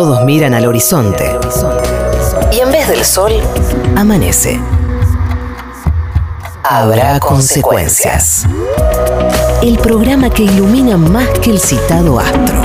[0.00, 1.30] Todos miran al horizonte.
[2.50, 3.32] Y en vez del sol,
[3.94, 4.58] amanece.
[6.64, 8.46] Habrá consecuencias.
[9.60, 12.62] El programa que ilumina más que el citado astro.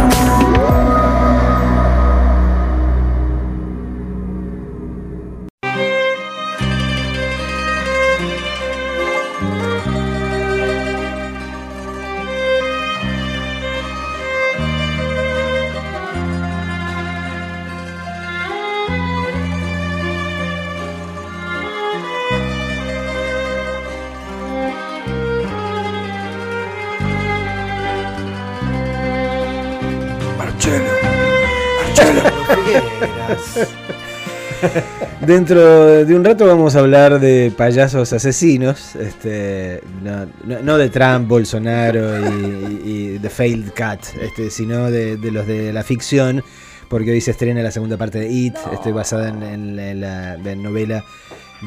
[35.22, 42.18] Dentro de un rato vamos a hablar de payasos asesinos, este, no, de Trump, Bolsonaro
[42.84, 46.44] y, de Failed Cat, este, sino de, los de la ficción,
[46.90, 51.04] porque hoy se estrena la segunda parte de It, estoy basada en, la, novela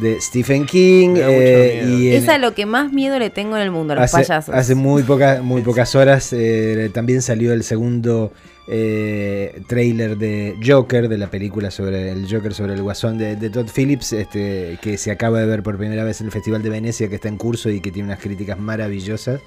[0.01, 1.17] de Stephen King.
[1.17, 4.11] Eh, y es a lo que más miedo le tengo en el mundo, a los
[4.11, 4.55] payasos.
[4.55, 5.05] Hace muy,
[5.43, 8.33] muy pocas horas eh, también salió el segundo
[8.69, 13.69] eh, trailer de Joker, de la película sobre el Joker, sobre el guasón de, Todd
[13.75, 17.09] Phillips, este, que se acaba de ver por primera vez en el Festival de Venecia,
[17.09, 19.41] que está en curso y que tiene unas críticas maravillosas.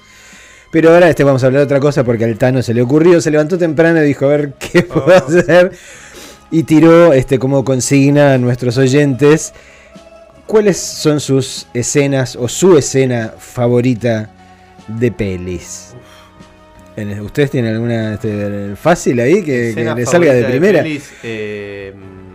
[0.71, 3.19] Pero ahora este vamos a hablar de otra cosa porque al Tano se le ocurrió,
[3.19, 5.11] se levantó temprano y dijo, a ver qué puedo oh.
[5.11, 5.71] hacer.
[6.49, 9.53] Y tiró este, como consigna a nuestros oyentes
[10.45, 14.29] cuáles son sus escenas o su escena favorita
[14.87, 15.93] de pelis.
[17.23, 20.83] ¿Ustedes tienen alguna este, fácil ahí que, le salga de primera?
[21.23, 21.93] Eh,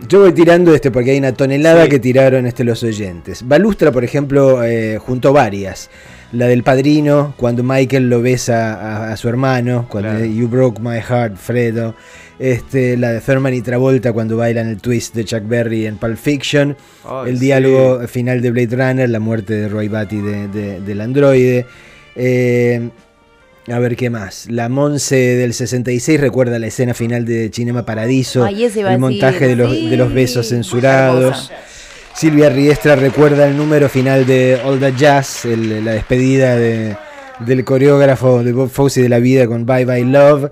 [0.09, 3.47] Yo voy tirando este porque hay una tonelada que tiraron este, los oyentes.
[3.47, 5.89] Balustra, por ejemplo, eh, junto varias.
[6.33, 11.37] La del padrino, cuando Michael lo besa a, su hermano, cuando You Broke My Heart,
[11.37, 11.95] Fredo.
[12.39, 16.17] Este, la de Thurman y Travolta cuando bailan el twist de Chuck Berry en Pulp
[16.17, 16.75] Fiction.
[17.25, 21.65] el diálogo final de Blade Runner, la muerte de Roy Batty del androide.
[22.15, 22.89] Eh,
[23.69, 24.47] a ver qué más.
[24.49, 29.71] La Monse del 66 recuerda la escena final de Cinema Paradiso, el montaje de los,
[29.71, 31.51] de los, besos censurados.
[32.17, 38.53] Silvia Riestra recuerda el número final de All That Jazz, la despedida del coreógrafo de
[38.53, 40.51] Bob Fosse de la vida con Bye Bye Love.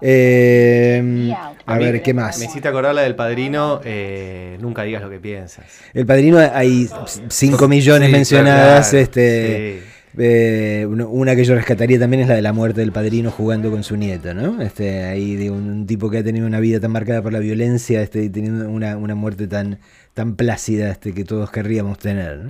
[0.00, 1.32] Eh,
[1.66, 2.40] a, ver, ¿qué más?
[2.40, 5.64] Me hiciste acordar la del padrino, eh, nunca digas lo que piensas.
[5.94, 6.90] El padrino hay
[7.28, 8.92] 5 millones mencionadas.
[8.92, 9.84] este,
[10.16, 13.82] eh, una que yo rescataría también es la de la muerte del padrino jugando con
[13.82, 14.62] su nieto, ¿no?
[14.62, 18.00] Este, ahí de un, tipo que ha tenido una vida tan marcada por la violencia,
[18.00, 19.78] este, teniendo una, muerte tan,
[20.14, 22.40] tan plácida este, que todos querríamos tener.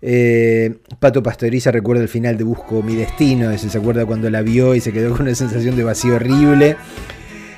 [0.00, 4.74] Eh, Pato Pastoriza recuerda el final de Busco mi destino, se acuerda cuando la vio
[4.74, 6.76] y se quedó con una sensación de vacío horrible.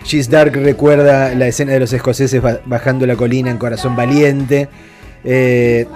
[0.05, 4.69] She's Dark recuerda la escena de los escoceses bajando la colina en Corazón Valiente.
[5.25, 5.87] Eh,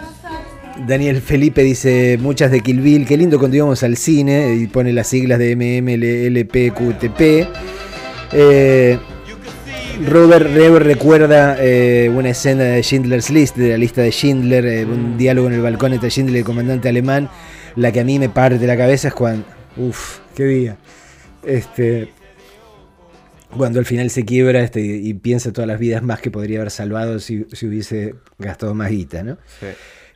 [0.86, 4.92] Daniel Felipe dice muchas de Kill Bill, qué lindo cuando íbamos al cine y pone
[4.92, 7.20] las siglas de MMLPQTP.
[8.32, 8.98] Eh,
[10.06, 14.84] Robert Reber recuerda eh, una escena de Schindler's List, de la lista de Schindler, eh,
[14.84, 17.28] un diálogo en el balcón entre Schindler y el comandante alemán.
[17.76, 19.44] La que a mí me parte la cabeza es cuando.
[19.76, 20.76] Uf, qué día.
[21.44, 22.08] Este.
[23.56, 26.70] Cuando al final se quiebra este, y piensa todas las vidas más que podría haber
[26.70, 29.38] salvado si, si hubiese gastado más guita, ¿no?
[29.58, 29.66] Sí.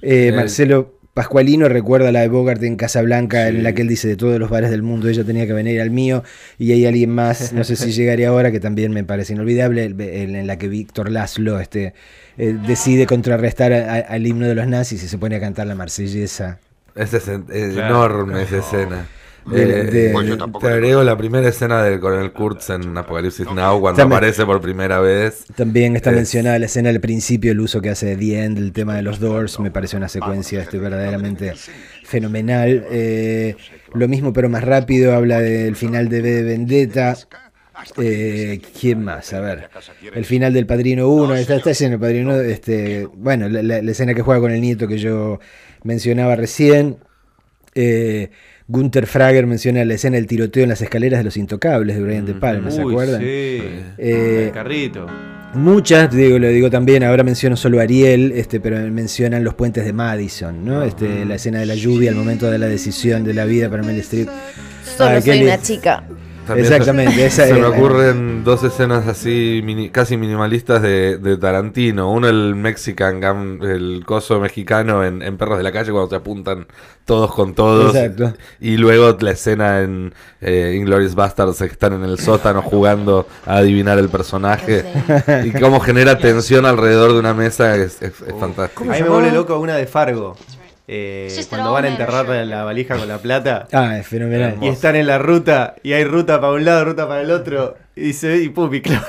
[0.04, 4.16] Eh, Marcelo Pascualino recuerda la de Bogart en Casablanca, en la que él dice de
[4.16, 6.24] todos los bares del mundo ella tenía que venir al mío
[6.58, 10.46] y hay alguien más, no sé si llegaría ahora, que también me parece inolvidable, en
[10.46, 11.94] la que Víctor Laszlo este,
[12.36, 16.58] eh, decide contrarrestar al himno de los nazis y se pone a cantar la marsellesa.
[16.96, 19.06] Es, enorme esa escena.
[19.52, 20.12] Eh,
[20.60, 25.00] te agrego la primera escena del coronel Kurtz en Apocalipsis Now cuando aparece por primera
[25.00, 25.44] vez.
[25.54, 28.96] También está mencionada la escena al principio, el uso que hace The End, el tema
[28.96, 31.52] de los Doors, me parece una secuencia este, verdaderamente
[32.04, 32.86] fenomenal.
[32.90, 33.56] Eh,
[33.92, 37.16] lo mismo pero más rápido, habla del final de B Vendetta.
[37.98, 39.32] Eh, ¿Quién más?
[39.32, 39.68] A ver.
[40.14, 41.34] El final del Padrino 1.
[41.36, 42.34] Está, está el Padrino.
[42.36, 45.40] Este, bueno, la, escena que juega con el nieto que yo
[45.82, 46.98] mencionaba recién.
[47.74, 48.30] Eh,
[48.66, 52.24] Gunther Frager menciona la escena del tiroteo en las escaleras de los intocables de Brian
[52.24, 53.20] De Palma, ¿se acuerdan?
[53.20, 53.60] Sí,
[53.98, 55.06] eh, carrito.
[55.54, 59.92] Muchas, digo, lo digo también, ahora menciono solo Ariel, este, pero mencionan los puentes de
[59.92, 60.82] Madison, ¿no?
[60.82, 63.82] Este, La escena de la lluvia, el momento de la decisión de la vida para
[63.84, 64.28] Mel Streep.
[64.96, 66.04] Solo ah, soy una chica.
[66.56, 67.30] Exactamente.
[67.30, 69.62] se, me ocurren dos escenas así
[69.92, 72.10] casi minimalistas de, Tarantino.
[72.10, 73.22] Uno el Mexican
[73.62, 76.66] el coso mexicano en, Perros de la Calle cuando se apuntan
[77.04, 77.94] todos con todos.
[77.94, 78.34] Exacto.
[78.60, 83.56] Y luego la escena en eh, Inglorious Bastards que están en el sótano jugando a
[83.56, 84.84] adivinar el personaje.
[85.44, 87.98] y cómo genera tensión alrededor de una mesa es,
[88.38, 88.84] fantástico.
[88.84, 90.36] A mí me vuelve loco una de Fargo.
[90.86, 93.66] Eh, cuando van a enterrar la valija con la plata.
[93.72, 94.58] Ah, es fenomenal.
[94.60, 97.76] Y están en la ruta, y hay ruta para un lado, ruta para el otro,
[97.96, 99.06] y se y pum, y clava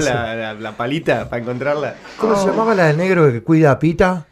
[0.00, 1.94] la, la, palita para encontrarla.
[2.16, 4.26] ¿Cómo se llamaba la de negro que cuida a Pita?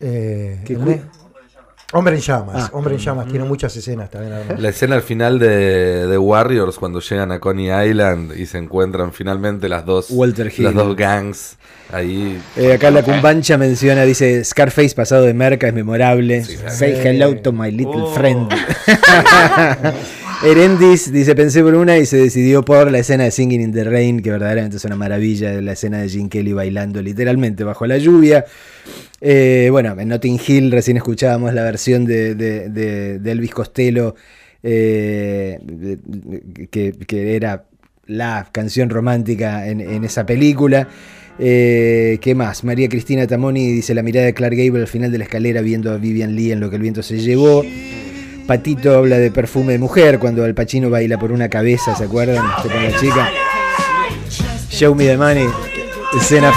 [0.00, 0.60] Eh,
[1.92, 2.70] Hombre en llamas, ah.
[2.72, 4.32] Hombre en llamas, tiene muchas escenas también.
[4.58, 9.12] La escena al final de, de, Warriors, cuando llegan a Coney Island y se encuentran
[9.12, 11.58] finalmente las dos, las dos gangs
[11.92, 12.40] ahí.
[12.56, 16.42] Eh, acá la cumbancha menciona, dice, Scarface pasado de merca es memorable.
[16.44, 18.14] Say hello to my little oh.
[18.14, 18.50] friend.
[20.44, 23.84] Erendis dice, pensé por una y se decidió por la escena de Singing in the
[23.84, 27.96] Rain, que verdaderamente es una maravilla, la escena de Jim Kelly bailando literalmente bajo la
[27.96, 28.44] lluvia.
[29.20, 34.16] Eh, bueno, en Notting Hill recién escuchábamos la versión de, Elvis Costello,
[34.64, 35.60] eh,
[36.72, 37.66] que, era
[38.06, 40.88] la canción romántica en, esa película.
[41.38, 42.64] Eh, ¿Qué más?
[42.64, 45.92] María Cristina Tamoni dice la mirada de Clark Gable al final de la escalera viendo
[45.92, 47.62] a Vivian Lee en lo que el viento se llevó.
[48.52, 52.44] Patito habla de perfume de mujer cuando Al Pacino baila por una cabeza, ¿se acuerdan?
[52.60, 53.30] Con la chica.
[54.68, 55.48] Show me the money.
[56.14, 56.52] Escena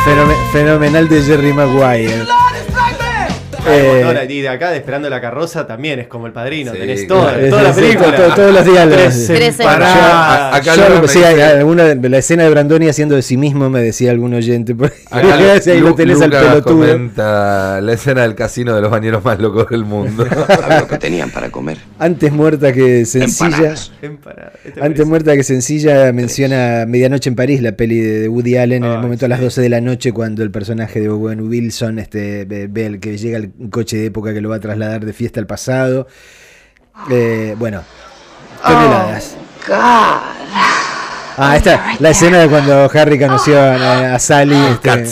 [0.51, 2.25] fenomenal de Jerry Maguire.
[3.67, 6.71] Eh, y de acá, de Esperando la Carroza, también es como el padrino.
[6.71, 8.35] tenés toda, la película.
[8.35, 9.29] todos los diálogos.
[9.59, 14.11] Acá yo, sí, hay alguna, la escena de Brandoni haciendo de sí mismo, me decía
[14.11, 14.75] algún oyente.
[15.09, 15.37] Acá
[15.75, 16.79] lo, lo tenés al pelotudo.
[16.79, 20.25] comenta la escena del casino de los bañeros más locos del mundo.
[20.79, 21.77] lo que tenían para comer.
[21.99, 23.73] Antes muerta que sencilla.
[23.73, 28.91] Este antes muerta que sencilla menciona Medianoche en París, la peli de Woody Allen, en
[28.91, 32.45] el momento a las 12 de la noche, cuando el personaje de Owen Wilson este,
[32.45, 35.13] ve el que llega al un coche de época que lo va a trasladar de
[35.13, 36.07] fiesta al pasado.
[37.09, 37.83] Eh, bueno,
[38.63, 39.37] toneladas.
[39.67, 40.21] Oh,
[41.37, 45.05] ah, esta, la escena de cuando Harry conoció a, Sally, este,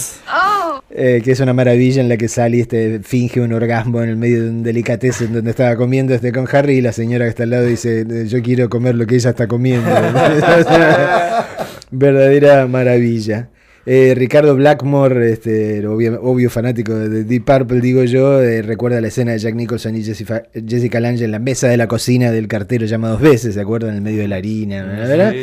[0.91, 4.15] eh, que es una maravilla en la que Sally este, finge un orgasmo en el
[4.15, 7.43] medio de un delicatessen donde estaba comiendo este con Harry y la señora que está
[7.43, 9.89] al lado dice, yo quiero comer lo que ella está comiendo.
[11.91, 13.49] Verdadera maravilla.
[13.85, 19.33] Eh, Ricardo Blackmore, este, obvio, fanático de Deep Purple, digo yo, eh, recuerda la escena
[19.33, 23.09] de Jack Nicholson y Jessica, Lange en la mesa de la cocina del cartero llama
[23.09, 23.91] dos veces, ¿se acuerdan?
[23.91, 25.33] En el medio de la harina, ¿verdad?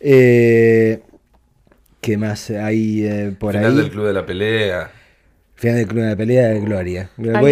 [0.00, 1.00] Eh,
[2.00, 3.64] ¿Qué más hay por ahí?
[3.64, 5.01] Final del Club de la Pelea.
[5.54, 7.10] Final del Club de la Pelea de Gloria.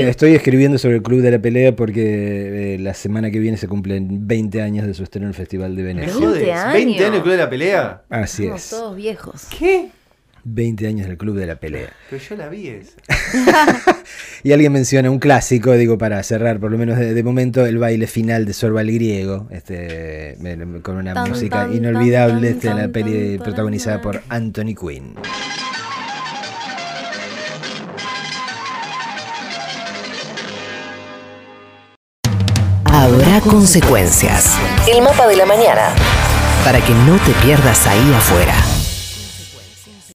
[0.09, 4.27] estoy escribiendo sobre el Club de la Pelea porque la semana que viene se cumplen
[4.27, 6.15] 20 años de su estreno en el Festival de Venecia.
[6.15, 6.75] ¿20 años?
[6.75, 8.03] ¿20 años del Club de la Pelea?
[8.09, 8.71] Así Somos es.
[8.71, 9.47] todos viejos.
[9.57, 9.91] ¿Qué?
[10.45, 11.93] 20 años del Club de la Pelea.
[12.09, 12.97] Pero yo la vi esa.
[14.43, 18.07] y alguien menciona un clásico, digo, para cerrar, por lo menos de, momento, el baile
[18.07, 20.37] final de Sorba el Griego, este,
[20.83, 25.15] con una música inolvidable, este, la peli protagonizada por Anthony Quinn.
[33.39, 34.59] Consecuencias.
[34.89, 35.95] El mapa de la mañana.
[36.65, 38.55] Para que no te pierdas ahí afuera.